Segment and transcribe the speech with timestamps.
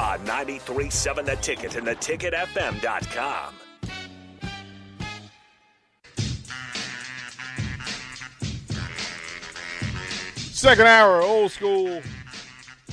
[0.00, 3.54] On 93.7 The Ticket and theticketfm.com.
[10.36, 12.00] Second hour, old school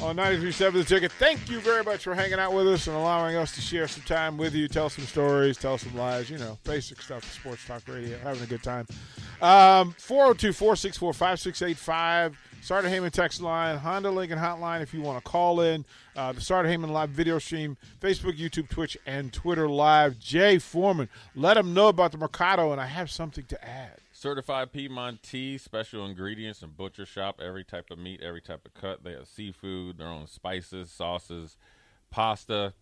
[0.02, 1.11] on 93.7 The Ticket.
[1.13, 4.03] Thank you very much for hanging out with us and allowing us to share some
[4.03, 7.81] time with you, tell some stories, tell some lies, you know, basic stuff, sports talk
[7.88, 8.86] radio, having a good time.
[9.41, 12.38] Um, 402 464 5685.
[12.61, 15.83] Sartor Hamann text line, Honda Lincoln hotline if you want to call in.
[16.15, 20.19] Uh, the Sartor Hamann live video stream, Facebook, YouTube, Twitch, and Twitter live.
[20.19, 23.97] Jay Foreman, let them know about the Mercado, and I have something to add.
[24.13, 27.41] Certified Piedmontese, special ingredients and butcher shop.
[27.44, 29.03] Every type of meat, every type of cut.
[29.03, 31.58] They have seafood, their own spices, sauces,
[32.11, 32.73] pasta,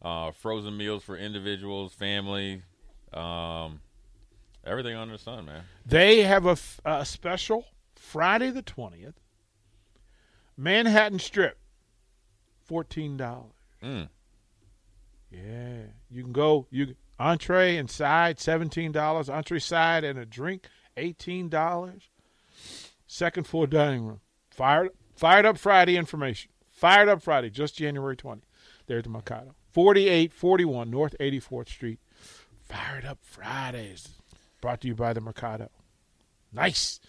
[0.00, 2.62] uh, frozen meals for individuals, family,
[3.12, 3.80] um,
[4.64, 5.64] everything under the sun, man.
[5.84, 9.12] They have a, f- a special Friday the 20th.
[10.56, 11.58] Manhattan Strip,
[12.68, 13.44] $14.
[13.82, 14.08] Mm.
[15.30, 15.82] Yeah.
[16.10, 19.28] You can go, you entree and side, $17.
[19.28, 22.00] Entree side and a drink, $18.
[23.06, 24.20] Second floor dining room.
[24.50, 26.50] Fired, fired up Friday information.
[26.70, 28.42] Fired up Friday, just January 20th.
[28.86, 29.54] There at the Mercado.
[29.72, 31.98] 4841 North 84th Street.
[32.62, 34.08] Fired up Fridays.
[34.60, 35.70] Brought to you by the Mercado.
[36.56, 37.00] Nice.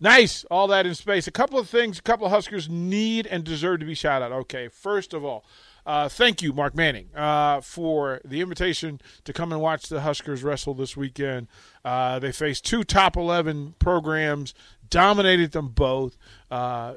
[0.00, 0.44] Nice.
[0.44, 1.26] All that in space.
[1.26, 4.32] A couple of things, a couple of Huskers need and deserve to be shout out.
[4.32, 5.44] Okay, first of all,
[5.86, 10.42] uh, thank you, Mark Manning, uh, for the invitation to come and watch the Huskers
[10.42, 11.48] wrestle this weekend.
[11.84, 14.54] Uh, they faced two top 11 programs,
[14.88, 16.16] dominated them both.
[16.50, 16.94] Uh,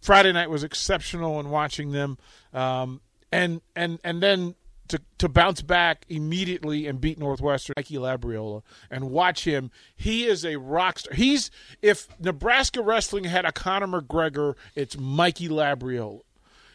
[0.00, 2.18] Friday night was exceptional in watching them.
[2.52, 3.00] Um,
[3.32, 4.54] and, and, and then
[4.88, 9.70] to, to bounce back immediately and beat Northwestern, Mikey Labriola, and watch him.
[9.96, 11.14] He is a rock star.
[11.14, 11.50] He's
[11.82, 16.20] if Nebraska wrestling had a Conor McGregor, it's Mikey Labriola.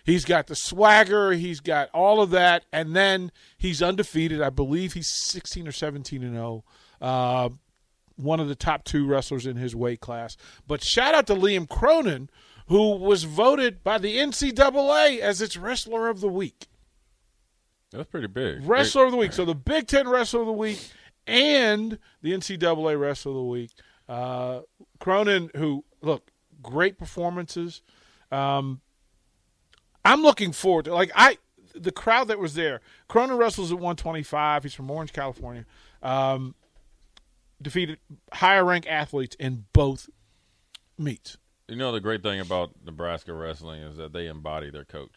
[0.06, 4.42] He's got the swagger, he's got all of that, and then he's undefeated.
[4.42, 6.64] I believe he's 16 or 17 and 0.
[7.00, 7.50] Uh,
[8.16, 10.36] one of the top two wrestlers in his weight class.
[10.68, 12.30] But shout out to Liam Cronin,
[12.68, 16.68] who was voted by the NCAA as its wrestler of the week.
[17.92, 18.64] That's pretty big.
[18.66, 19.34] Wrestler of the week.
[19.34, 20.80] So the Big Ten Wrestler of the Week
[21.26, 23.72] and the NCAA Wrestler of the Week.
[24.08, 24.62] Uh,
[25.00, 27.82] Cronin, who look great performances.
[28.32, 28.82] Um,
[30.06, 31.38] I'm looking forward to like I
[31.76, 32.82] the crowd that was there.
[33.08, 34.64] Cronin wrestles at 125.
[34.64, 35.66] He's from Orange, California.
[36.02, 36.56] Um,
[37.62, 38.00] defeated
[38.34, 40.10] higher rank athletes in both
[40.98, 41.38] meets.
[41.68, 45.16] You know the great thing about Nebraska wrestling is that they embody their coach,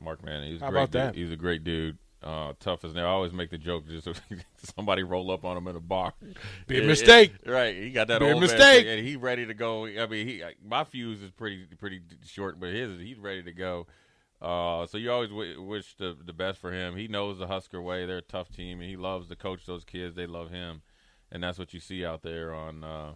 [0.00, 0.50] Mark Manning.
[0.52, 1.14] He's a How great about that?
[1.14, 1.98] He's a great dude.
[2.22, 3.04] Uh, tough as nails.
[3.06, 4.08] I always make the joke just
[4.76, 6.12] somebody roll up on him in a bar.
[6.68, 7.32] Big It- mistake.
[7.44, 7.74] it- right?
[7.74, 8.86] He got that a old mistake.
[8.86, 9.86] and he ready to go.
[9.86, 13.86] I mean, he my fuse is pretty pretty short, but his he's ready to go.
[14.40, 16.96] Uh, so you always w- wish the the best for him.
[16.96, 18.06] He knows the Husker way.
[18.06, 20.14] They're a tough team, and he loves to coach those kids.
[20.14, 20.82] They love him,
[21.30, 23.12] and that's what you see out there on uh,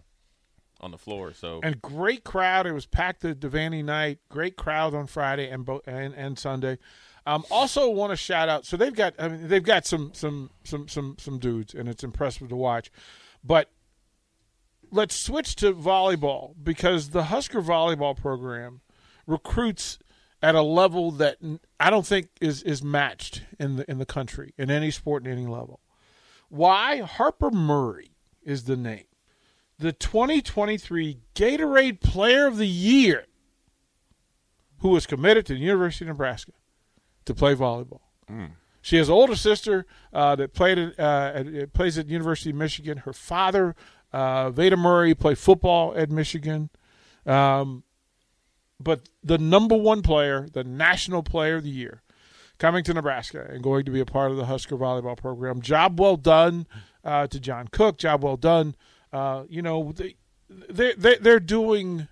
[0.81, 1.33] on the floor.
[1.33, 2.65] So and great crowd.
[2.67, 4.19] It was packed the Devaney night.
[4.29, 6.77] Great crowd on Friday and bo- and, and Sunday.
[7.27, 8.65] Um, also want to shout out.
[8.65, 12.01] So they've got I mean they've got some some some some some dudes, and it's
[12.01, 12.89] impressive to watch.
[13.43, 13.69] But
[14.91, 18.79] let's switch to volleyball because the Husker volleyball program
[19.25, 19.99] recruits
[20.41, 21.37] at a level that
[21.77, 25.31] I don't think is is matched in the in the country in any sport in
[25.33, 25.81] any level.
[26.47, 28.11] Why Harper Murray
[28.41, 29.03] is the name
[29.77, 33.25] the 2023 Gatorade Player of the Year,
[34.79, 36.53] who was committed to the University of Nebraska
[37.27, 38.01] to play volleyball.
[38.81, 42.51] She has an older sister uh, that played at, uh, at, plays at the University
[42.51, 42.99] of Michigan.
[42.99, 43.75] Her father,
[44.13, 46.69] uh, Vada Murray, played football at Michigan.
[47.25, 47.83] Um,
[48.79, 52.01] but the number one player, the national player of the year,
[52.59, 55.61] coming to Nebraska and going to be a part of the Husker volleyball program.
[55.61, 56.65] Job well done
[57.03, 57.97] uh, to John Cook.
[57.97, 58.75] Job well done.
[59.11, 60.15] Uh, you know, they,
[60.49, 62.07] they, they, they're doing,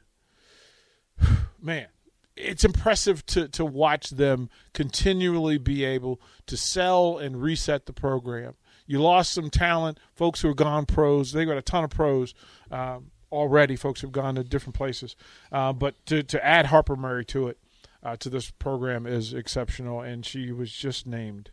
[1.62, 1.88] man,
[2.36, 8.56] it's impressive to, to watch them continually be able to sell and reset the program.
[8.86, 11.32] You lost some talent, folks who have gone pros.
[11.32, 12.34] They got a ton of pros
[12.70, 13.76] um, already.
[13.76, 15.16] Folks have gone to different places,
[15.52, 17.58] uh, but to to add Harper Murray to it,
[18.04, 20.02] uh, to this program is exceptional.
[20.02, 21.50] And she was just named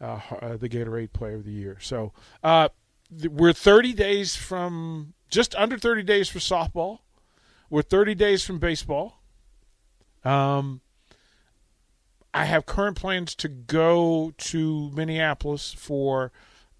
[0.00, 1.78] uh, uh, the Gatorade Player of the Year.
[1.80, 2.12] So
[2.44, 2.68] uh,
[3.10, 7.00] th- we're 30 days from just under 30 days for softball.
[7.68, 9.19] We're 30 days from baseball.
[10.24, 10.80] Um,
[12.32, 16.32] I have current plans to go to Minneapolis for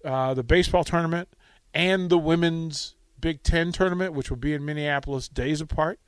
[0.05, 1.29] uh, the baseball tournament
[1.73, 5.99] and the women's Big Ten tournament, which will be in Minneapolis days apart.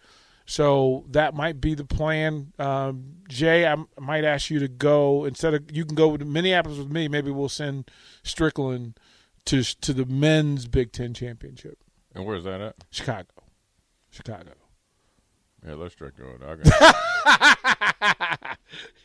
[0.45, 2.53] So that might be the plan.
[2.59, 6.77] Um, Jay, I might ask you to go instead of you can go to Minneapolis
[6.77, 7.07] with me.
[7.07, 7.89] Maybe we'll send
[8.24, 9.00] Strickland
[9.45, 11.77] to to the men's Big Ten championship.
[12.13, 12.75] And where's that at?
[12.91, 13.31] Chicago,
[14.09, 14.51] Chicago.
[15.65, 16.25] Yeah, let's direct go.
[16.45, 16.62] I go.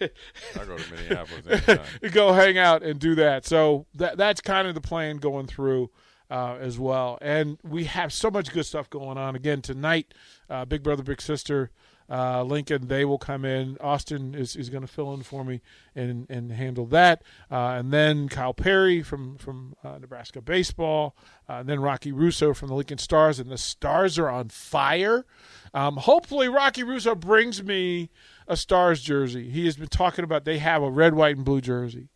[0.01, 3.47] I go to Minneapolis go hang out and do that.
[3.47, 5.91] So that that's kind of the plan going through
[6.31, 7.19] uh, as well.
[7.21, 10.15] And we have so much good stuff going on again tonight.
[10.51, 11.71] Uh, Big Brother, Big Sister,
[12.11, 13.77] uh, Lincoln, they will come in.
[13.81, 15.61] Austin is, is going to fill in for me
[15.95, 17.23] and and handle that.
[17.51, 21.15] Uh, and then Kyle Perry from from uh, Nebraska baseball.
[21.49, 23.39] Uh, and then Rocky Russo from the Lincoln Stars.
[23.39, 25.27] And the Stars are on fire.
[25.75, 28.11] Um, hopefully, Rocky Russo brings me
[28.47, 29.51] a Stars jersey.
[29.51, 32.09] He has been talking about they have a red, white, and blue jersey.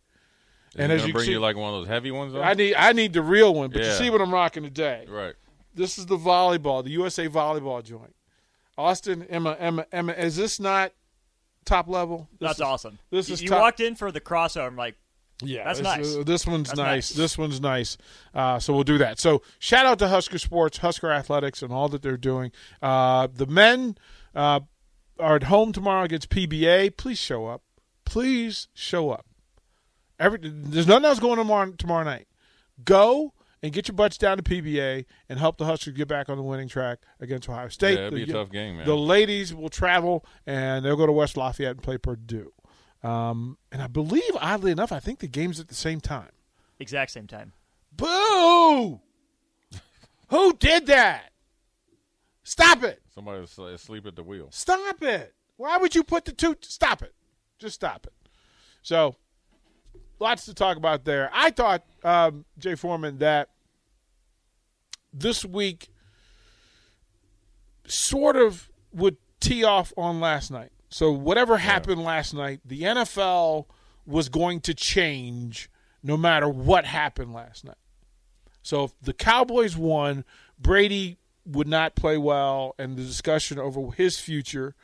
[0.75, 2.33] And as you bring see, you like one of those heavy ones.
[2.33, 2.41] Though?
[2.41, 3.89] I need I need the real one, but yeah.
[3.89, 5.05] you see what I'm rocking today.
[5.07, 5.35] Right.
[5.75, 8.15] This is the volleyball, the USA volleyball joint.
[8.77, 10.13] Austin, Emma, Emma, Emma.
[10.13, 10.91] Is this not
[11.65, 12.27] top level?
[12.39, 12.99] This That's is, awesome.
[13.09, 13.61] This is you top.
[13.61, 14.67] walked in for the crossover.
[14.67, 14.95] I'm like,
[15.41, 16.15] yeah, that's this, nice.
[16.15, 16.77] Uh, this one's nice.
[16.77, 17.09] nice.
[17.09, 17.97] This one's nice.
[18.33, 19.19] Uh, so we'll do that.
[19.19, 22.51] So shout out to Husker Sports, Husker Athletics, and all that they're doing.
[22.81, 23.97] Uh, the men
[24.35, 24.61] uh,
[25.19, 26.95] are at home tomorrow against PBA.
[26.97, 27.61] Please show up.
[28.05, 29.25] Please show up.
[30.19, 32.27] Every there's nothing else going on tomorrow, tomorrow night.
[32.83, 33.33] Go
[33.63, 36.43] and get your butts down to PBA and help the Huskers get back on the
[36.43, 37.97] winning track against Ohio State.
[37.97, 38.85] Yeah, it'll the, be a tough game, man.
[38.85, 42.51] The ladies will travel and they'll go to West Lafayette and play Purdue.
[43.01, 46.31] Um, and I believe, oddly enough, I think the game's at the same time.
[46.79, 47.53] Exact same time.
[47.95, 48.99] Boo!
[50.27, 51.31] Who did that?
[52.43, 53.01] Stop it!
[53.15, 54.49] Somebody asleep at the wheel.
[54.51, 55.33] Stop it!
[55.55, 56.57] Why would you put the two?
[56.61, 57.13] Stop it!
[57.59, 58.13] Just stop it.
[58.81, 59.15] So,
[60.19, 61.29] lots to talk about there.
[61.33, 63.49] I thought, um, Jay Foreman, that
[65.13, 65.89] this week
[67.85, 70.71] sort of would tee off on last night.
[70.89, 72.07] So whatever happened yeah.
[72.07, 73.65] last night, the NFL
[74.05, 75.69] was going to change
[76.03, 77.75] no matter what happened last night.
[78.61, 80.23] So if the Cowboys won,
[80.59, 84.75] Brady would not play well, and the discussion over his future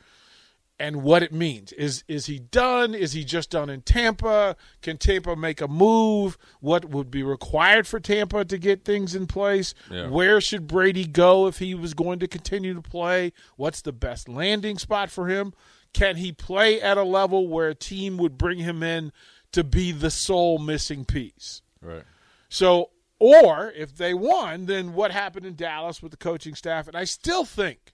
[0.80, 1.72] and what it means.
[1.72, 2.94] Is is he done?
[2.94, 4.56] Is he just done in Tampa?
[4.80, 6.38] Can Tampa make a move?
[6.60, 9.74] What would be required for Tampa to get things in place?
[9.90, 10.08] Yeah.
[10.08, 13.34] Where should Brady go if he was going to continue to play?
[13.56, 15.52] What's the best landing spot for him?
[15.92, 19.12] Can he play at a level where a team would bring him in
[19.52, 21.60] to be the sole missing piece?
[21.82, 22.04] Right.
[22.48, 26.88] So, or if they won, then what happened in Dallas with the coaching staff?
[26.88, 27.92] And I still think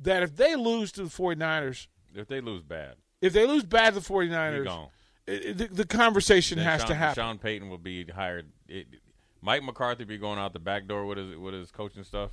[0.00, 3.94] that if they lose to the 49ers, if they lose bad, if they lose bad
[3.94, 4.88] to the 49ers,
[5.26, 7.14] it, the, the, conversation then has Sean, to happen.
[7.14, 8.46] Sean Payton will be hired.
[8.68, 8.86] It,
[9.42, 12.30] Mike McCarthy be going out the back door with his with his coaching stuff.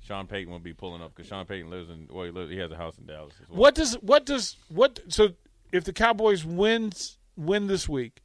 [0.00, 2.58] Sean Payton will be pulling up because Sean Payton lives in well, he, lives, he
[2.58, 3.34] has a house in Dallas.
[3.48, 3.60] Well.
[3.60, 5.00] What does what does what?
[5.08, 5.30] So
[5.72, 8.22] if the Cowboys wins win this week,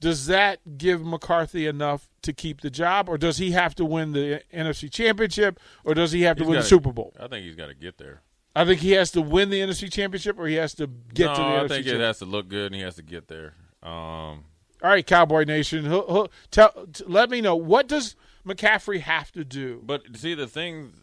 [0.00, 4.12] does that give McCarthy enough to keep the job, or does he have to win
[4.12, 7.14] the NFC Championship, or does he have to he's win gotta, the Super Bowl?
[7.18, 8.22] I think he's got to get there.
[8.54, 11.34] I think he has to win the NFC Championship, or he has to get no,
[11.34, 13.28] to the I NFC think it has to look good, and he has to get
[13.28, 13.54] there.
[13.82, 14.44] Um, All
[14.82, 19.44] right, Cowboy Nation, he'll, he'll, tell, t- let me know what does McCarthy have to
[19.44, 19.82] do.
[19.84, 20.94] But see, the things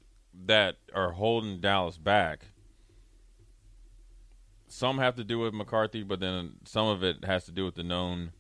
[0.46, 2.48] that are holding Dallas back.
[4.68, 7.76] Some have to do with McCarthy, but then some of it has to do with
[7.76, 8.32] the known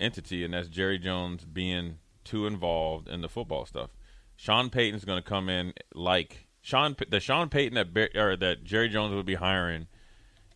[0.00, 3.90] entity, and that's Jerry Jones being too involved in the football stuff.
[4.36, 8.88] Sean Payton's going to come in like Sean the Sean Payton that or that Jerry
[8.88, 9.86] Jones would be hiring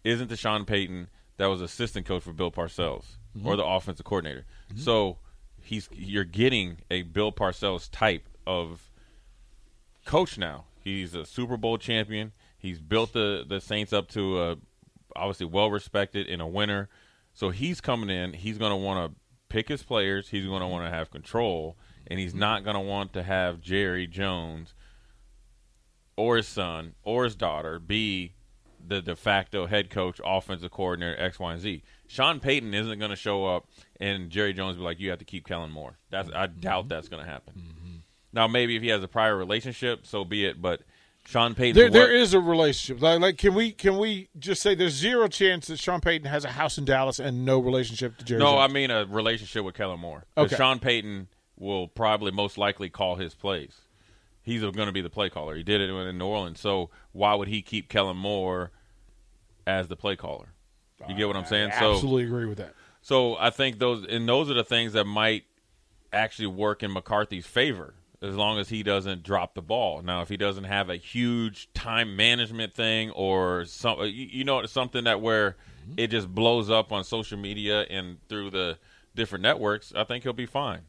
[0.04, 1.08] isn't the Sean Payton
[1.38, 3.46] that was assistant coach for Bill Parcells mm-hmm.
[3.46, 4.44] or the offensive coordinator.
[4.70, 4.80] Mm-hmm.
[4.80, 5.18] So
[5.60, 8.90] he's you're getting a Bill Parcells type of
[10.04, 10.64] coach now.
[10.84, 12.32] He's a Super Bowl champion.
[12.58, 14.56] He's built the the Saints up to a
[15.16, 16.88] obviously well respected and a winner.
[17.34, 18.34] So he's coming in.
[18.34, 19.18] He's going to want to
[19.52, 20.30] pick his players.
[20.30, 23.60] He's going to want to have control, and he's not going to want to have
[23.60, 24.74] Jerry Jones
[26.16, 28.32] or his son or his daughter be
[28.84, 31.82] the de facto head coach, offensive coordinator, X, Y, and Z.
[32.08, 33.68] Sean Payton isn't going to show up
[34.00, 37.08] and Jerry Jones be like, "You have to keep Kellen Moore." That's I doubt that's
[37.08, 37.54] going to happen.
[37.56, 37.96] Mm-hmm.
[38.32, 40.60] Now, maybe if he has a prior relationship, so be it.
[40.60, 40.80] But
[41.24, 41.76] Sean Payton.
[41.76, 43.02] There, there is a relationship.
[43.02, 46.44] Like, like, can we can we just say there's zero chance that Sean Payton has
[46.44, 48.40] a house in Dallas and no relationship to Jerry?
[48.40, 50.24] No, I mean a relationship with Kellen Moore.
[50.36, 50.56] Okay.
[50.56, 53.82] Sean Payton will probably most likely call his plays.
[54.42, 55.54] He's going to be the play caller.
[55.54, 56.58] He did it in New Orleans.
[56.58, 58.72] So why would he keep Kellen Moore
[59.66, 60.48] as the play caller?
[61.08, 61.70] You get what I'm saying?
[61.70, 62.74] I so absolutely agree with that.
[63.00, 65.44] So I think those and those are the things that might
[66.12, 70.00] actually work in McCarthy's favor as long as he doesn't drop the ball.
[70.00, 74.64] Now, if he doesn't have a huge time management thing or some, you, you know,
[74.66, 75.56] something that where
[75.96, 78.78] it just blows up on social media and through the
[79.14, 80.82] different networks, I think he'll be fine.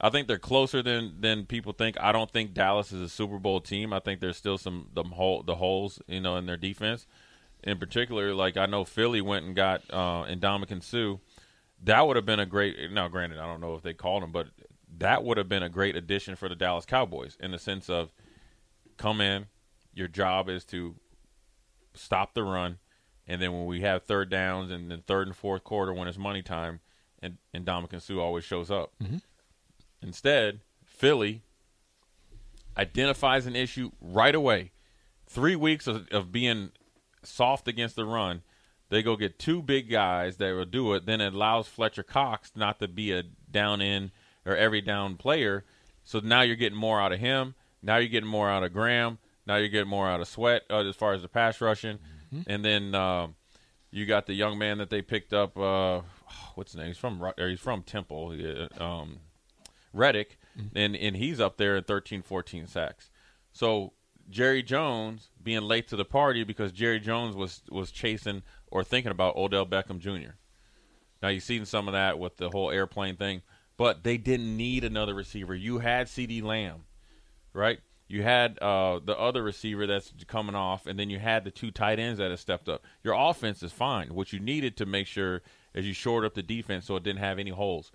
[0.00, 1.96] I think they're closer than than people think.
[2.00, 3.92] I don't think Dallas is a Super Bowl team.
[3.92, 7.06] I think there's still some the hole the holes you know in their defense.
[7.62, 11.18] In particular, like I know Philly went and got uh, Ndamukong Suh.
[11.84, 12.90] That would have been a great.
[12.90, 14.48] Now, granted, I don't know if they called him, but
[14.98, 18.12] that would have been a great addition for the Dallas Cowboys in the sense of
[18.96, 19.46] come in.
[19.92, 20.96] Your job is to
[21.94, 22.78] stop the run,
[23.26, 26.18] and then when we have third downs and then third and fourth quarter when it's
[26.18, 26.80] money time,
[27.22, 28.92] and and Ndamukong Suh always shows up.
[29.02, 29.18] Mm-hmm.
[30.02, 31.42] Instead, Philly
[32.76, 34.72] identifies an issue right away.
[35.26, 36.70] Three weeks of, of being
[37.22, 38.42] soft against the run,
[38.90, 41.06] they go get two big guys that will do it.
[41.06, 44.10] Then it allows Fletcher Cox not to be a down in
[44.46, 45.64] or every down player.
[46.04, 47.54] So now you're getting more out of him.
[47.82, 49.18] Now you're getting more out of Graham.
[49.46, 51.98] Now you're getting more out of Sweat uh, as far as the pass rushing.
[52.46, 53.34] And then um
[53.90, 55.56] you got the young man that they picked up.
[55.56, 56.00] Uh,
[56.56, 56.88] what's his name?
[56.88, 58.34] He's from he's from Temple.
[58.80, 59.18] uh, Um,
[59.92, 60.38] Reddick,
[60.74, 63.10] and and he's up there at 13, 14 sacks.
[63.52, 63.92] So
[64.28, 69.12] Jerry Jones being late to the party because Jerry Jones was was chasing or thinking
[69.12, 70.32] about Odell Beckham Jr.
[71.22, 73.42] Now you've seen some of that with the whole airplane thing,
[73.76, 75.54] but they didn't need another receiver.
[75.54, 76.84] You had CeeDee Lamb,
[77.52, 77.80] right?
[78.06, 81.70] You had uh, the other receiver that's coming off, and then you had the two
[81.70, 82.84] tight ends that have stepped up.
[83.02, 84.14] Your offense is fine.
[84.14, 85.42] What you needed to make sure
[85.74, 87.90] is you shored up the defense so it didn't have any holes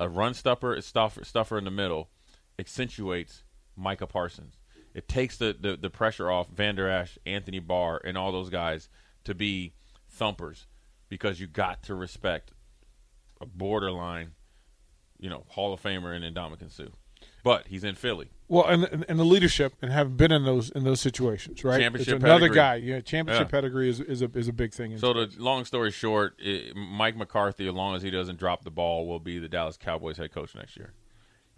[0.00, 2.08] a run stuffer, stuffer, stuffer in the middle
[2.58, 3.42] accentuates
[3.76, 4.54] Micah Parsons.
[4.94, 8.50] It takes the, the, the pressure off Van Der Esch, Anthony Barr, and all those
[8.50, 8.88] guys
[9.24, 9.74] to be
[10.08, 10.66] thumpers
[11.08, 12.52] because you got to respect
[13.40, 14.32] a borderline,
[15.18, 16.84] you know, Hall of Famer in Ndamukong Suh.
[17.44, 18.28] But he's in Philly.
[18.48, 21.80] Well, and, and the leadership and have been in those in those situations, right?
[21.80, 22.56] Championship it's another pedigree.
[22.56, 22.74] guy.
[22.76, 23.50] Yeah, championship Yeah.
[23.50, 24.92] pedigree is is a is a big thing.
[24.92, 28.64] in So the long story short, i Mike McCarthy, as long as he doesn't drop
[28.64, 30.92] the ball, will be the Dallas Cowboys head coach next year.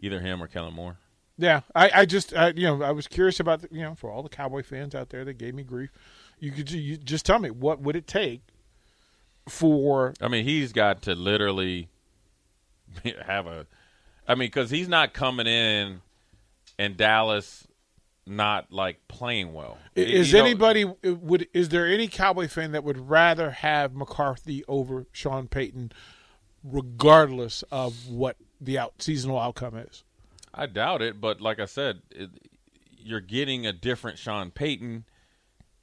[0.00, 0.98] Either him or Kellen Moore.
[1.38, 4.10] Yeah, I, I just I, you know I was curious about the, you know for
[4.10, 5.90] all the Cowboy fans out there that gave me grief,
[6.38, 8.42] you could you just tell me what would it take
[9.48, 11.88] for I mean, he's got to literally
[13.26, 13.66] have a.
[14.26, 16.00] I mean, because he's not coming in
[16.78, 17.66] and Dallas
[18.26, 19.78] not like playing well.
[19.94, 24.64] is You know, anybody would is there any Cowboy fan that would rather have McCarthy
[24.68, 25.92] over Sean Payton,
[26.62, 30.04] regardless of what the out seasonal outcome is?
[30.54, 32.30] I doubt it, but like I said, it,
[32.98, 35.04] you're getting a different Sean Payton,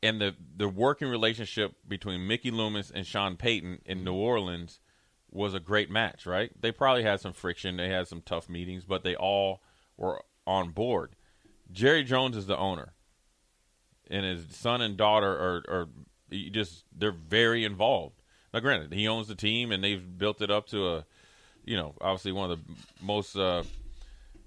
[0.02, 4.80] and the the working relationship between Mickey Loomis and Sean Payton in New Orleans
[5.38, 6.52] was a great match, right?
[6.60, 9.62] They probably had some friction, they had some tough meetings, but they all
[9.96, 11.16] were on board.
[11.72, 12.94] Jerry Jones is the owner,
[14.10, 15.88] and his son and daughter are are
[16.52, 18.22] just they're very involved.
[18.54, 21.06] Now, granted, he owns the team, and they've built it up to a,
[21.66, 23.36] you know, obviously one of the most.
[23.36, 23.64] Uh,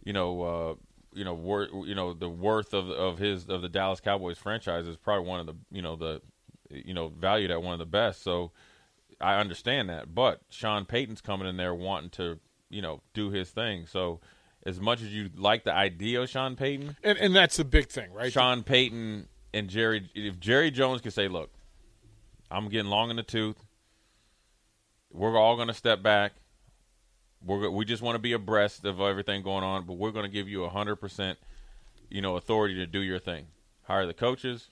[0.02, 0.74] you know, uh,
[1.12, 4.86] you know, wor- you know, the worth of of his of the Dallas Cowboys franchise
[4.86, 6.22] is probably one of the you know the
[6.70, 8.22] you know valued at one of the best.
[8.22, 8.52] So
[9.20, 13.50] I understand that, but Sean Payton's coming in there wanting to you know do his
[13.50, 13.86] thing.
[13.86, 14.20] So
[14.66, 17.88] as much as you like the idea of Sean Payton, And and that's the big
[17.88, 18.32] thing, right?
[18.32, 21.50] Sean Payton and Jerry, if Jerry Jones could say, "Look,
[22.50, 23.64] I'm getting long in the tooth.
[25.12, 26.32] We're all going to step back.
[27.44, 30.30] We're we just want to be abreast of everything going on, but we're going to
[30.30, 31.38] give you hundred percent,
[32.08, 33.46] you know, authority to do your thing.
[33.84, 34.68] Hire the coaches.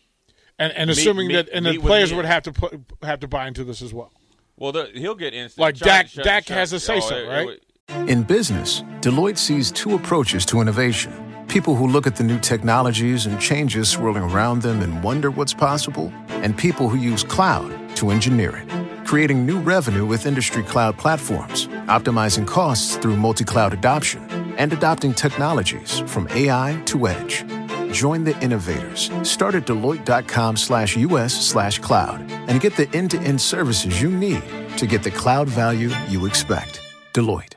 [0.59, 3.28] and and meet- assuming meet- that and the players would have to put have to
[3.28, 4.12] buy into this as well.
[4.59, 5.61] Well, the, he'll get instant.
[5.62, 8.09] Like Dak- Sean- Dak Sean- has a say-so, it- it right?
[8.09, 11.12] In business, Deloitte sees two approaches to innovation
[11.49, 15.55] people who look at the new technologies and changes swirling around them and wonder what's
[15.55, 20.97] possible, and people who use cloud to engineer it, creating new revenue with industry cloud
[20.99, 24.23] platforms, optimizing costs through multi cloud adoption,
[24.59, 27.45] and adopting technologies from AI to edge.
[27.92, 29.11] Join the innovators.
[29.28, 34.11] Start at Deloitte.com slash US slash cloud and get the end to end services you
[34.11, 34.42] need
[34.76, 36.80] to get the cloud value you expect.
[37.14, 37.54] Deloitte.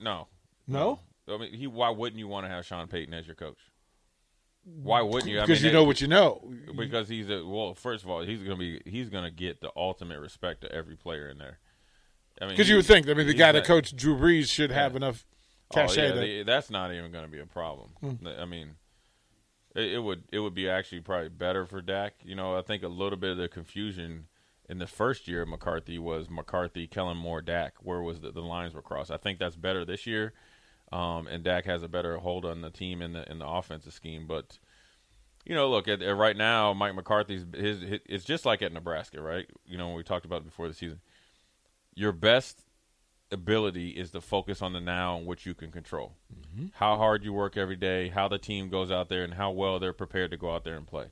[0.00, 0.28] no,
[0.66, 1.66] No, I mean, he.
[1.66, 3.58] Why wouldn't you want to have Sean Payton as your coach?
[4.64, 5.38] Why wouldn't you?
[5.40, 6.52] I because mean, you know they- what you know.
[6.76, 7.74] Because he's a well.
[7.74, 11.28] First of all, he's gonna be he's gonna get the ultimate respect of every player
[11.28, 11.58] in there.
[12.40, 14.50] I mean, Because you would think, I mean, the guy that that- coached Drew Brees
[14.50, 15.26] should have enough
[15.70, 16.02] Oh, cachet.
[16.08, 17.90] yeah, that, they- that's not even going to be a problem.
[18.00, 18.26] Hmm.
[18.26, 18.74] I mean,
[19.74, 22.14] it, it would it would be actually probably better for Dak.
[22.24, 24.26] You know, I think a little bit of the confusion
[24.68, 27.74] in the first year of McCarthy was McCarthy, Kellen Moore, Dak.
[27.82, 29.10] Where was the, the lines were crossed?
[29.10, 30.32] I think that's better this year,
[30.92, 33.92] um, and Dak has a better hold on the team in the in the offensive
[33.92, 34.26] scheme.
[34.26, 34.58] But
[35.44, 38.72] you know, look at, at right now, Mike McCarthy's his, his it's just like at
[38.72, 39.46] Nebraska, right?
[39.66, 41.00] You know, when we talked about before the season,
[41.94, 42.64] your best
[43.34, 46.16] ability is to focus on the now and what you can control.
[46.32, 46.66] Mm-hmm.
[46.74, 49.78] How hard you work every day, how the team goes out there, and how well
[49.78, 51.06] they're prepared to go out there and play.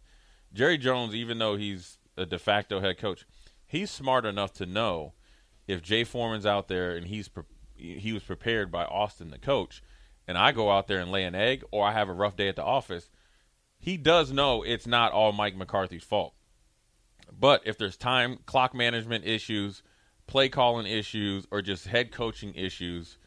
[0.55, 3.27] Jerry Jones, even though he's a de facto head coach,
[3.67, 5.13] he's smart enough to know
[5.67, 9.83] if Jay Foreman's out there and he's pre- he was prepared by Austin, the coach,
[10.27, 12.49] and I go out there and lay an egg, or I have a rough day
[12.49, 13.11] at the office.
[13.79, 16.35] He does know it's not all Mike McCarthy's fault.
[17.37, 19.83] But if there's time clock management issues,
[20.27, 23.19] play calling issues, or just head coaching issues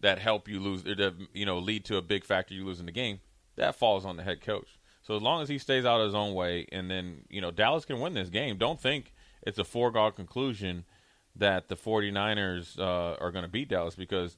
[0.00, 2.86] that help you lose, or that you know lead to a big factor you losing
[2.86, 3.20] the game,
[3.56, 4.78] that falls on the head coach.
[5.02, 7.50] So as long as he stays out of his own way, and then you know
[7.50, 8.56] Dallas can win this game.
[8.56, 9.12] Don't think
[9.42, 10.84] it's a foregone conclusion
[11.36, 14.36] that the 49ers uh, are going to beat Dallas because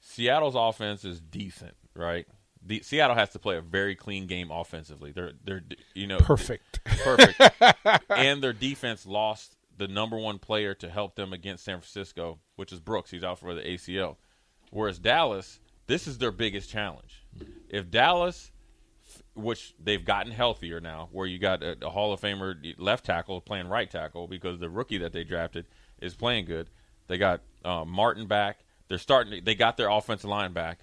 [0.00, 2.26] Seattle's offense is decent, right?
[2.64, 5.12] The, Seattle has to play a very clean game offensively.
[5.12, 5.62] They're they're
[5.94, 6.80] you know perfect.
[6.84, 7.40] perfect.
[8.10, 12.72] and their defense lost the number one player to help them against San Francisco, which
[12.72, 13.10] is Brooks.
[13.10, 14.16] He's out for the ACL.
[14.70, 17.24] Whereas Dallas, this is their biggest challenge.
[17.68, 18.52] If Dallas,
[19.34, 23.40] which they've gotten healthier now, where you got a, a Hall of Famer left tackle
[23.40, 25.66] playing right tackle because the rookie that they drafted
[26.00, 26.70] is playing good.
[27.08, 28.64] They got uh, Martin back.
[28.88, 29.44] They're starting.
[29.44, 30.80] They got their offensive line back.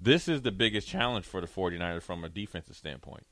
[0.00, 3.24] This is the biggest challenge for the 49ers from a defensive standpoint.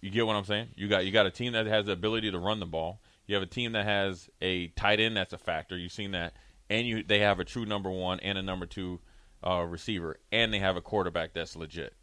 [0.00, 0.68] You get what I'm saying?
[0.76, 3.00] You got you got a team that has the ability to run the ball.
[3.28, 5.76] You have a team that has a tight end that's a factor.
[5.78, 6.32] You've seen that,
[6.68, 9.00] and you they have a true number one and a number two
[9.46, 11.94] uh, receiver, and they have a quarterback that's legit,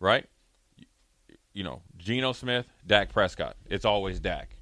[0.00, 0.26] right?
[1.52, 3.56] You know, Geno Smith, Dak Prescott.
[3.68, 4.56] It's always Dak,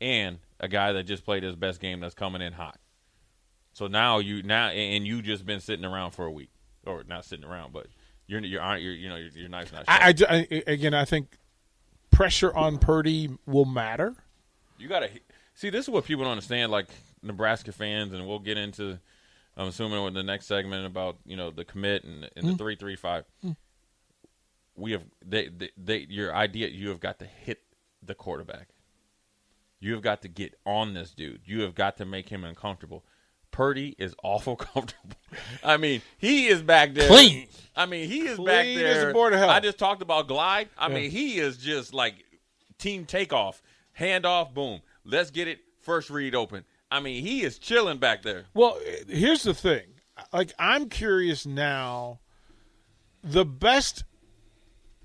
[0.00, 2.78] and a guy that just played his best game that's coming in hot.
[3.72, 6.50] So now you now and you just been sitting around for a week,
[6.86, 7.86] or not sitting around, but
[8.26, 9.84] you're you're you're you know you're, you're nice not.
[9.88, 11.38] I, I I- again, I think
[12.10, 14.14] pressure on Purdy will matter.
[14.80, 15.10] You gotta
[15.54, 15.70] see.
[15.70, 16.72] This is what people don't understand.
[16.72, 16.86] Like
[17.22, 18.98] Nebraska fans, and we'll get into.
[19.56, 22.56] I'm assuming with the next segment about you know the commit and, and the hmm.
[22.56, 23.24] three three five.
[23.42, 23.52] Hmm.
[24.76, 26.68] We have they, they they your idea.
[26.68, 27.60] You have got to hit
[28.02, 28.68] the quarterback.
[29.80, 31.42] You have got to get on this dude.
[31.44, 33.04] You have got to make him uncomfortable.
[33.50, 35.16] Purdy is awful comfortable.
[35.64, 37.48] I mean, he is back there Clean.
[37.74, 39.10] I mean, he is back Clean as there.
[39.10, 39.50] a board of hell.
[39.50, 40.68] I just talked about glide.
[40.78, 42.14] I mean, he is just like
[42.78, 43.62] team takeoff,
[44.00, 44.80] hand off, boom.
[45.04, 45.60] Let's get it.
[45.82, 46.64] First read open.
[46.90, 48.46] I mean, he is chilling back there.
[48.52, 49.84] Well, here's the thing.
[50.32, 52.18] Like, I'm curious now.
[53.22, 54.02] The best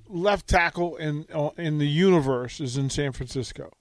[0.08, 3.72] left tackle in uh, in the universe is in San Francisco.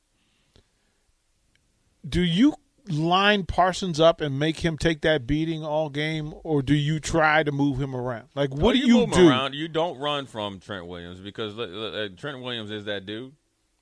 [2.06, 2.54] Do you
[2.88, 7.42] line Parsons up and make him take that beating all game, or do you try
[7.42, 8.28] to move him around?
[8.34, 9.28] Like, what Oh, do you, move him do?
[9.30, 9.54] Around.
[9.54, 13.32] You don't run from Trent Williams because uh, Trent Williams is that dude,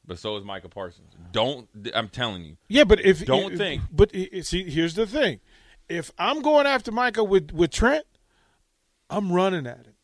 [0.06, 1.12] but so is Micah Parsons.
[1.32, 1.68] Don't.
[1.94, 2.56] I'm telling you.
[2.68, 3.82] Yeah, but if Don't think.
[3.90, 4.12] But
[4.42, 5.40] see, here's the thing:
[5.88, 8.04] if I'm going after Micah with with Trent,
[9.10, 9.94] I'm running at him.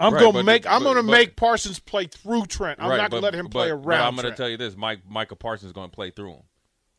[0.00, 2.78] I'm Right, gonna make I'm but- gonna but- make Parsons play through Trent.
[2.80, 3.84] I'm right, not gonna but- let him play around.
[3.84, 4.36] But I'm going to Trent.
[4.36, 6.42] tell you this: Mike Micah Parsons is going to play through him.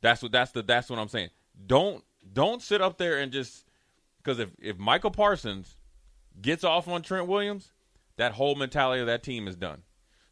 [0.01, 1.29] That's what that's the that's what I'm saying.
[1.65, 2.03] Don't
[2.33, 3.65] don't sit up there and just
[4.17, 5.75] because if if Michael Parsons
[6.41, 7.71] gets off on Trent Williams,
[8.17, 9.83] that whole mentality of that team is done.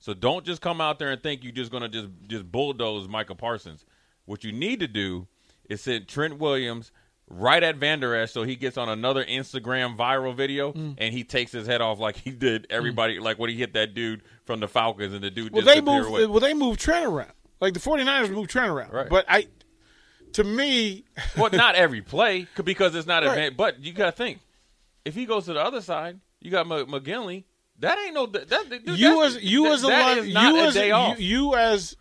[0.07, 3.09] So don't just come out there and think you're just going to just just bulldoze
[3.09, 3.83] Michael Parsons.
[4.23, 5.27] What you need to do
[5.69, 6.93] is send Trent Williams
[7.29, 10.95] right at Van Der Esch so he gets on another Instagram viral video Mm.
[10.97, 13.93] and he takes his head off like he did everybody like when he hit that
[13.93, 16.07] dude from the Falcons and the dude Well, they took their move.
[16.07, 16.25] away.
[16.25, 17.33] Well, they move Trent around.
[17.59, 18.93] Like the 49ers move Trent around.
[18.93, 19.09] Right.
[19.09, 19.47] But I,
[20.33, 21.03] to me,
[21.37, 23.31] well, not every play because it's not Right.
[23.31, 23.57] advanced.
[23.57, 24.39] But you got to think
[25.03, 27.43] if he goes to the other side, you got M- McGlinchey.
[27.79, 28.25] That ain't no.
[28.25, 31.55] That, that- dude, you as you that- as a that line, you as you, you
[31.55, 31.95] as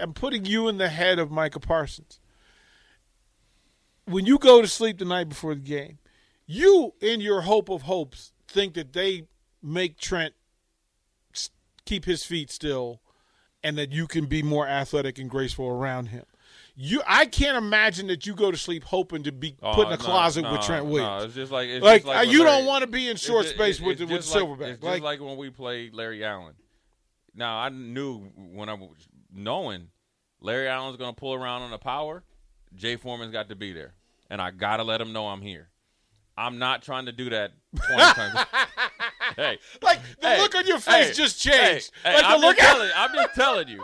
[0.00, 2.20] I'm putting you in the head of Micah Parsons.
[4.04, 5.98] When you go to sleep the night before the game,
[6.46, 9.24] you in your hope of hopes think that they
[9.62, 10.34] make Trent
[11.84, 13.00] keep his feet still,
[13.62, 16.24] and that you can be more athletic and graceful around him.
[16.74, 19.92] You, I can't imagine that you go to sleep hoping to be Oh, put in
[19.94, 21.24] a no, closet no, with Trent No, Williams.
[21.26, 23.16] it's just like it's like, just like uh, you Larry- don't want to be in
[23.16, 24.60] short it's space it- with it's with Silverback.
[24.68, 26.54] It's just like, like when we played Larry Allen.
[27.34, 28.96] Now I knew when I was
[29.32, 29.88] knowing
[30.40, 32.24] Larry Allen's going to pull around on the power.
[32.74, 33.92] Jay Foreman's got to be there,
[34.30, 35.68] and I got to let him know I'm here.
[36.38, 37.52] I'm not trying to do that
[39.36, 41.90] hey, like the hey, look on your face hey, just changed.
[42.02, 43.82] hey, like I'm, the look just at telling, I'm just telling you.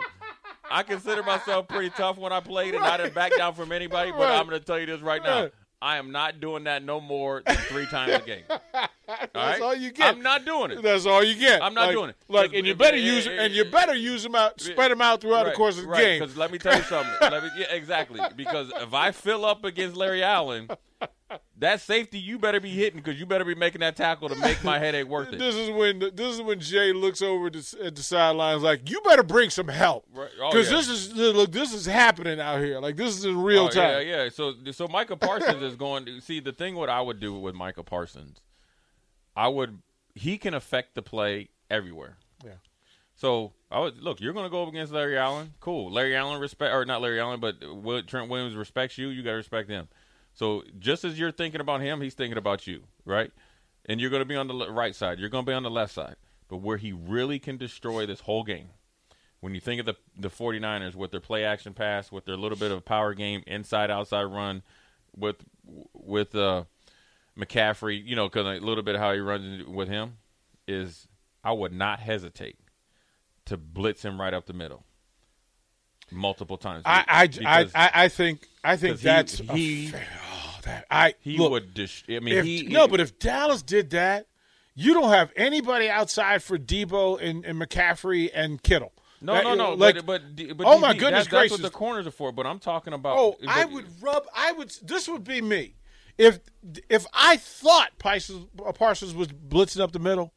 [0.71, 4.11] I consider myself pretty tough when I played, and I didn't back down from anybody.
[4.11, 5.49] But I'm going to tell you this right now:
[5.81, 8.43] I am not doing that no more than three times a game.
[9.07, 9.61] That's right?
[9.61, 10.13] all you get.
[10.13, 10.83] I'm not doing it.
[10.83, 11.63] That's all you get.
[11.63, 12.15] I'm not Like- doing it.
[12.27, 15.21] Like, and you better use eh, and you better use them out, spread them out
[15.21, 16.19] throughout the course of the right, game.
[16.19, 17.13] Because let me tell you something.
[17.21, 18.19] let me, yeah, exactly.
[18.35, 20.69] Because if I fill up against Larry Allen,
[21.57, 24.63] that safety you better be hitting because you better be making that tackle to make
[24.63, 25.39] my headache worth it.
[25.39, 28.89] This is when this is when Jay looks over at the, at the sidelines like,
[28.89, 30.29] "You better bring some help Right.
[30.41, 30.77] Oh, because yeah.
[30.77, 32.79] this is look, this is happening out here.
[32.79, 34.29] Like this is in real Oh, time." Yeah, yeah.
[34.29, 36.75] So, so Micah Parsons is going to see the thing.
[36.75, 38.41] What I would do with Micah Parsons,
[39.35, 39.79] I would.
[40.15, 42.17] He can affect the play everywhere.
[42.43, 42.53] Yeah.
[43.15, 44.19] So I would look.
[44.21, 45.53] You're going to go up against Larry Allen.
[45.59, 45.91] Cool.
[45.91, 49.09] Larry Allen respect, or not Larry Allen, but Trent Williams respects you.
[49.09, 49.87] You got to respect him.
[50.39, 53.29] So just as you're thinking about him, he's thinking about you, right?
[53.87, 55.19] And you're going to be on the le- right side.
[55.19, 56.15] You're going to be on the left side.
[56.47, 58.69] But where he really can destroy this whole game,
[59.41, 62.57] when you think of the the 49ers with their play action pass, with their little
[62.57, 64.63] bit of power game, inside outside run,
[65.13, 65.43] with
[65.93, 66.63] with uh,
[67.37, 70.19] McCaffrey, you know, because a little bit of how he runs with him
[70.69, 71.09] is,
[71.43, 72.55] I would not hesitate
[73.47, 74.85] to blitz him right up the middle,
[76.11, 76.83] multiple times.
[76.85, 77.03] I
[77.45, 80.28] I, I, I think I think he- that's he- oh,
[80.69, 81.73] that I he look, would.
[81.73, 84.27] Dis- I mean, if, he no, but if Dallas did that,
[84.75, 88.93] you don't have anybody outside for Deebo and, and McCaffrey and Kittle.
[89.21, 89.73] no, That- no, no.
[89.73, 90.05] Like, but,
[90.35, 91.51] but, but oh DB, my goodness that's, gracious!
[91.51, 92.31] That's what the corners are for.
[92.31, 93.17] But I'm talking about.
[93.17, 94.23] Oh, but- I would rub.
[94.35, 94.69] I would.
[94.83, 95.75] This would be me.
[96.17, 96.39] If
[96.89, 100.33] if I thought Parsons, Parsons was blitzing up the middle,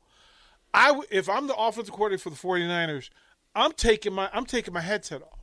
[0.72, 3.10] I w- if I'm the offensive coordinator for the 49ers,
[3.54, 5.40] I'm taking my I'm taking my headset off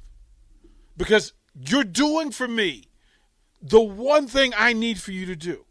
[0.95, 2.85] because you're doing for me
[3.61, 5.65] the one thing I need for you to do,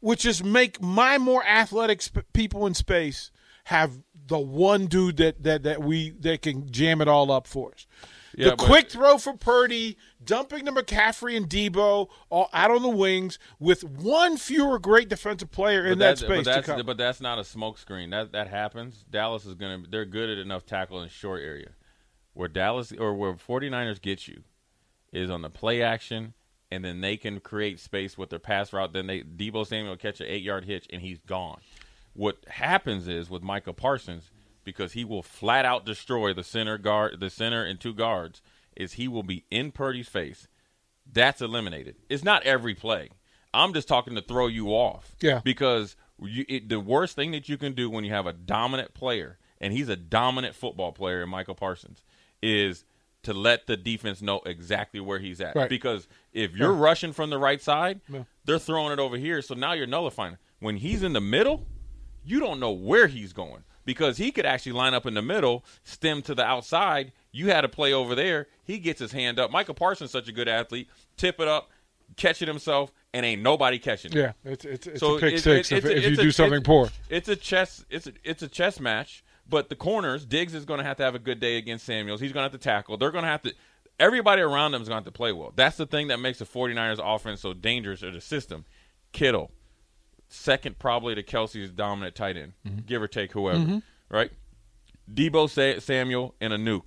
[0.00, 3.30] which is make my more athletic sp- people in space
[3.64, 7.72] have the one dude that that that we that can jam it all up for
[7.72, 7.86] us.
[8.36, 12.82] Yeah, the but- quick throw for Purdy, dumping to McCaffrey and Deebo all out on
[12.82, 16.96] the wings with one fewer great defensive player in But that space But that's, but
[16.96, 18.10] that's not a smoke screen.
[18.10, 19.04] That that happens.
[19.10, 19.82] Dallas is gonna.
[19.88, 21.70] They're good at enough tackle in short area.
[22.32, 24.44] Where Dallas or where 49ers get you
[25.12, 26.34] is on the play action,
[26.70, 28.92] and then they can create space with their pass route.
[28.92, 31.60] Then they Deebo Samuel catch an eight yard hitch, and he's gone.
[32.12, 34.30] What happens is with Michael Parsons
[34.64, 38.42] because he will flat out destroy the center guard, the center and two guards.
[38.76, 40.48] Is he will be in Purdy's face.
[41.12, 41.96] That's eliminated.
[42.08, 43.10] It's not every play.
[43.52, 45.16] I'm just talking to throw you off.
[45.20, 45.40] Yeah.
[45.42, 48.94] Because you, it, the worst thing that you can do when you have a dominant
[48.94, 52.04] player, and he's a dominant football player, in Michael Parsons,
[52.42, 52.84] is
[53.22, 55.54] to let the defense know exactly where he's at.
[55.54, 55.68] Right.
[55.68, 58.24] Because if you're rushing from the right side, Yeah.
[58.44, 59.42] they're throwing it over here.
[59.42, 60.38] So now you're nullifying.
[60.60, 61.66] When he's in the middle,
[62.24, 65.64] you don't know where he's going because he could actually line up in the middle,
[65.84, 67.12] stem to the outside.
[67.32, 68.46] You had a play over there.
[68.64, 69.50] He gets his hand up.
[69.50, 70.88] Michael Parsons such a good athlete.
[71.16, 71.70] Tip it up,
[72.16, 74.16] catch it himself, and ain't nobody catching it.
[74.18, 76.22] yeah, it's it's, it's So a pick it- six it- if, a- if you a-
[76.24, 76.88] do something poor.
[77.08, 77.84] It's a chess.
[77.90, 79.24] It's a, it's a chess match.
[79.50, 82.20] But the corners, Diggs is going to have to have a good day against Samuels.
[82.20, 82.96] He's going to have to tackle.
[82.96, 83.52] They're going to have to.
[83.98, 85.52] Everybody around them is going to have to play well.
[85.54, 88.64] That's the thing that makes the 49ers offense so dangerous or the system.
[89.12, 89.50] Kittle,
[90.28, 92.78] second probably to Kelsey's dominant tight end, Mm-hmm.
[92.86, 94.30] give or take whoever, right?
[95.12, 96.84] Deebo Samuel and Aiyuk.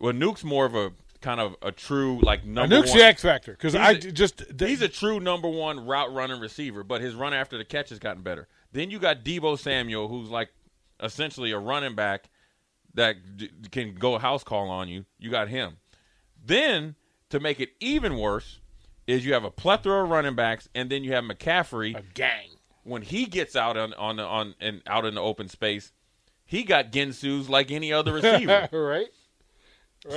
[0.00, 2.98] Well, Aiyuk's more of a kind of a true like number nuke's one.
[2.98, 6.82] the X factor because I a- just He's a true number one route running receiver,
[6.84, 8.48] but his run after the catch has gotten better.
[8.72, 10.50] Then you got Deebo Samuel, who's like
[11.02, 12.30] essentially a running back
[12.94, 15.04] that d- can go house call on you.
[15.18, 15.76] You got him.
[16.44, 16.94] Then
[17.30, 18.60] to make it even worse
[19.06, 21.96] is you have a plethora of running backs, and then you have McCaffrey.
[21.96, 22.50] a gang.
[22.84, 25.92] When he gets out on on on and out in the open space,
[26.44, 28.68] he got Gensu's like any other receiver.
[28.72, 29.08] right?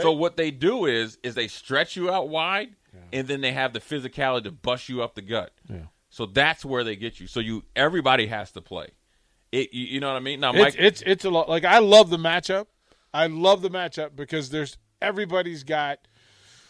[0.02, 2.76] So what they do is is they stretch you out wide,
[3.14, 5.54] and then they have the physicality to bust you up the gut.
[5.70, 5.84] Yeah.
[6.10, 7.28] So that's where they get you.
[7.28, 8.90] So you everybody has to play.
[9.52, 10.40] It you, know what I mean?
[10.40, 11.50] Now, It's Mike, it's it's a lot.
[11.50, 12.68] Like I love the matchup.
[13.14, 16.00] I love the matchup because there's everybody's got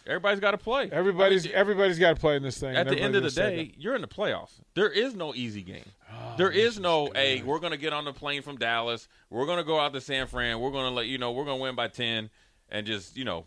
[0.06, 0.88] everybody's got to play.
[0.90, 2.76] everybody's I mean, everybody's got to play in this thing.
[2.76, 4.60] at the end of the gonna day, you're in the playoffs.
[4.74, 5.84] There is no easy game.
[6.10, 9.08] Oh, there is no, hey, we're going to get on the plane from Dallas.
[9.28, 10.60] We're going to go out to San Fran.
[10.60, 12.30] We're going to let you know we're going to win by 10
[12.70, 13.44] and just, you know,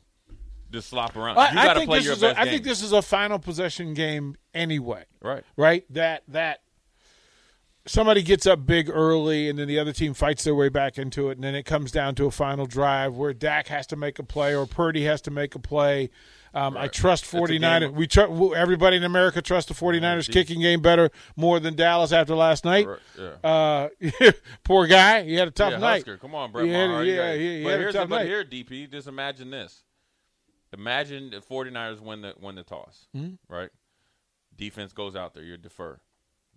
[0.71, 1.37] just slop around.
[1.37, 2.53] I, you got to play your best a, I game.
[2.53, 5.05] think this is a final possession game anyway.
[5.21, 5.43] right.
[5.57, 5.85] right?
[5.89, 6.61] That that
[7.85, 11.29] somebody gets up big early, and then the other team fights their way back into
[11.29, 14.19] it, and then it comes down to a final drive where Dak has to make
[14.19, 16.09] a play or Purdy has to make a play.
[16.53, 17.93] Um, I trust a 49ers.
[17.93, 22.35] We tr- everybody in America trusts the 49ers kicking game better more than Dallas after
[22.35, 22.87] last night.
[22.87, 23.49] Right, yeah.
[23.49, 23.89] Uh,
[24.65, 25.95] poor guy, he had a tough yeah, night.
[25.99, 26.17] Husker.
[26.17, 27.03] Come on, Brett He had- Maher.
[27.05, 28.25] Yeah, he- he but had a here's tough but night.
[28.25, 29.83] here, DP, just imagine this.
[30.73, 33.31] Imagine the 49ers win the win the toss, Hmm?
[33.49, 33.69] right?
[34.55, 35.99] Defense goes out there, you defer.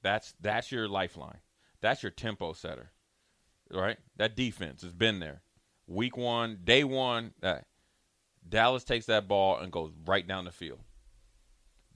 [0.04, 1.38] That's that's your lifeline.
[1.80, 2.90] That's your tempo setter,
[3.72, 3.96] right?
[4.18, 5.42] That defense has been there.
[5.86, 7.64] Week one, day one, that
[8.46, 10.80] Dallas takes that ball and goes right down the field.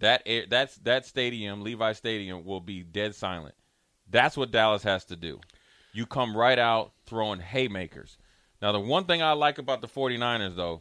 [0.00, 3.54] That air, that's that stadium, Levi Stadium, will be dead silent.
[4.10, 5.40] That's what Dallas has to do.
[5.92, 8.16] You come right out throwing haymakers.
[8.62, 10.80] Now, the one thing I like about the 49ers, though,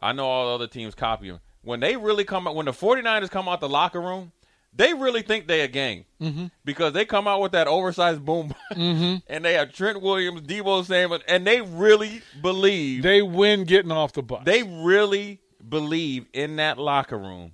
[0.00, 1.40] I know all the other teams copy them.
[1.62, 4.32] When they really come out, when the 49ers come out the locker room,
[4.72, 6.46] they really think they a game mm-hmm.
[6.64, 9.16] because they come out with that oversized boom, mm-hmm.
[9.32, 14.12] and they have Trent Williams, Deebo Samuel, and they really believe They win getting off
[14.12, 14.44] the bus.
[14.44, 17.52] they really believe in that locker room.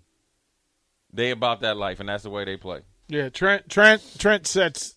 [1.13, 2.83] They about that life, and that's the way they play.
[3.09, 4.97] yeah, Trent Trent Trent sets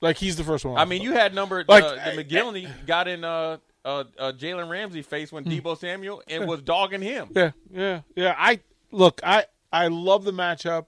[0.00, 0.78] like he's the first one.
[0.78, 4.70] I mean, you had number Like, uh, the McGlinchey got in uh, uh, uh, Jalen
[4.70, 7.28] Ramsey face when Debo Samuel and was dogging him.
[7.34, 8.34] Yeah, yeah, yeah.
[8.38, 9.20] I look.
[9.22, 10.86] I I love the matchup.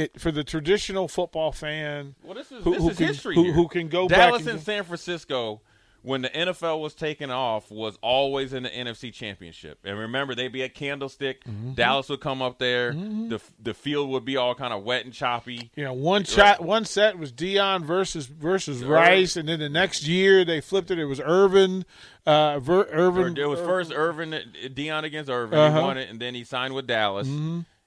[0.00, 2.14] It for the traditional football fan.
[2.22, 3.34] Well, this is Who- this who is can- history.
[3.34, 5.60] who- who can go Dallas back and and San Francisco
[6.02, 9.80] when the NFL was taken off was always in the NFC Championship.
[9.84, 11.44] And remember, they'd be at Candlestick.
[11.44, 11.72] Mm-hmm.
[11.74, 12.92] Dallas would come up there.
[12.92, 15.70] The the field would be all kind of wet and choppy.
[15.76, 20.06] You know, one shot, one set was Deion versus versus Rice, and then the next
[20.06, 20.98] year they flipped it.
[20.98, 21.84] It was Irvin,
[22.24, 23.36] uh, Ver, Irvin.
[23.36, 24.30] It was first Irvin
[24.68, 25.58] Deion against Irvin.
[25.58, 25.78] Uh-huh.
[25.80, 27.28] He won it, and then he signed with Dallas.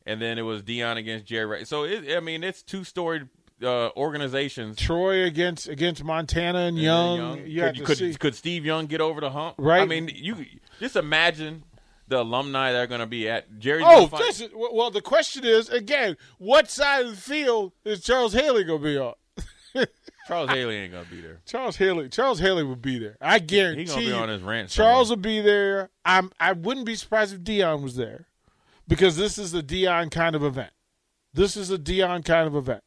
[0.05, 1.45] And then it was Deion against Jerry.
[1.45, 1.69] Rice.
[1.69, 3.27] So it, I mean, it's two storied
[3.63, 4.77] uh, organizations.
[4.77, 7.35] Troy against against Montana and And Young.
[7.37, 9.55] then You could, to could, could Steve Young get over the hump?
[9.57, 9.81] Right.
[9.81, 10.35] I mean, you
[10.79, 11.63] just imagine
[12.09, 13.85] the alumni that are going to be at Jerry's.
[13.87, 18.33] Oh, this is, well, the question is again, what side of the field is Charles
[18.33, 19.13] Haley going to be on?
[20.27, 21.39] Charles Haley ain't going to be there.
[21.45, 23.17] Charles Haley, Charles Haley will be there.
[23.21, 23.83] I guarantee.
[23.83, 25.17] He gonna be on his ranch Charles somewhere.
[25.17, 25.89] will be there.
[26.05, 26.31] I'm.
[26.39, 28.27] I wouldn't be surprised if Deion was there,
[28.95, 30.71] because this is a Deion kind of event.
[31.33, 32.83] This is a Deion kind of event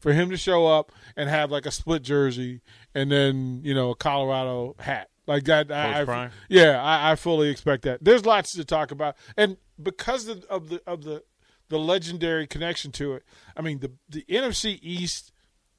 [0.00, 2.60] for him to show up and have like a split jersey
[2.94, 5.70] and then you know a Colorado hat like that.
[5.72, 6.04] I, I-
[6.48, 8.02] yeah, I, I fully expect that.
[8.04, 11.24] There's lots to talk about, and because of, of the of the
[11.68, 13.24] the legendary connection to it,
[13.56, 15.32] I mean the the NFC East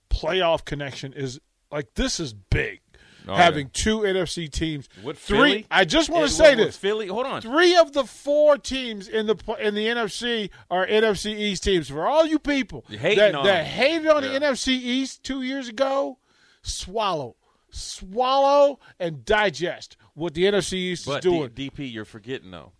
[0.09, 1.39] playoff connection is
[1.71, 2.81] like this is big.
[3.27, 3.71] Oh, having yeah.
[3.83, 5.37] two NFC teams, With three.
[5.37, 5.65] Philly?
[5.69, 7.07] I just want to say this: Philly.
[7.07, 7.41] Hold on.
[7.41, 11.89] three of the four teams in the in the NFC are NFC East teams.
[11.89, 14.39] For all you people that, on that hated on Yeah.
[14.39, 16.17] the NFC East two years ago,
[16.61, 17.35] swallow,
[17.69, 21.49] swallow, and digest what the NFC East But is doing.
[21.53, 22.71] D- DP, you're forgetting though.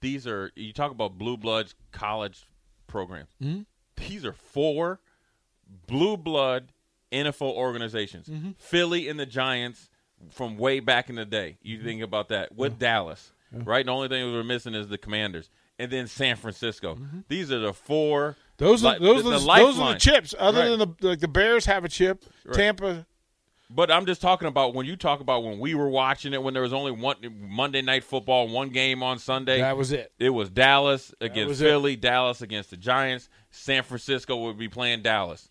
[0.00, 2.44] These are you talk about blue bloods college
[2.86, 3.30] programs.
[3.42, 3.62] Mm-hmm.
[3.96, 5.00] These are four
[5.86, 6.72] blue blood
[7.14, 8.28] NFL organizations.
[8.28, 8.50] Mm-hmm.
[8.58, 9.88] Philly and the Giants
[10.30, 11.58] from way back in the day.
[11.62, 11.86] You Mm-hmm.
[11.86, 13.84] think about that with Dallas, right?
[13.86, 16.98] The only thing we're missing is the Commanders, and then San Francisco.
[17.28, 18.30] These are the four.
[18.58, 18.64] Mm-hmm.
[18.64, 20.34] those are those the- are the the, those are the chips.
[20.38, 20.68] Other Right.
[20.78, 22.24] than the like the Bears have a chip.
[22.52, 23.06] Tampa.
[23.70, 26.52] But I'm just talking about when you talk about when we were watching it when
[26.54, 29.58] there was only one Monday night football, one game on Sunday.
[29.60, 30.12] That was it.
[30.18, 31.64] It was Dallas against was it.
[31.64, 33.28] Philly, Dallas against the Giants.
[33.50, 35.48] San Francisco would be playing Dallas.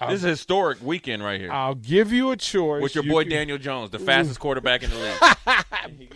[0.00, 2.82] This is a historic weekend right here I'll give you a choice.
[2.82, 6.12] with your You boy can- Daniel Jones, the fastest quarterback in the league.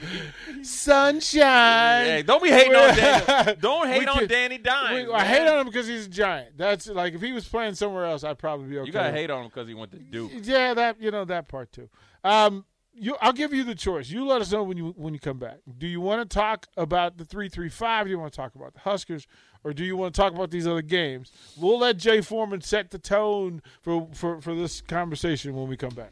[0.62, 2.05] Sunshine.
[2.07, 3.55] hey, don't be hating on Daniel.
[3.61, 5.07] Don't hate We on Danny Dimes.
[5.09, 6.57] We- I hate on him because he's a giant.
[6.57, 8.87] That's like if he was playing somewhere else, I'd probably be okay.
[8.87, 10.33] You gotta hate on him because he went to Duke.
[10.43, 11.88] Yeah, that you know that part too.
[12.25, 12.64] Um,
[13.00, 14.11] you, I'll give you the choice.
[14.11, 15.58] You let us know when you when you come back.
[15.78, 18.06] Do you want to talk about the three three five?
[18.06, 19.26] Do you want to talk about the Huskers,
[19.64, 21.32] or do you want to talk about these other games?
[21.56, 25.94] We'll let Jay Foreman set the tone for for for this conversation when we come
[25.94, 26.06] back.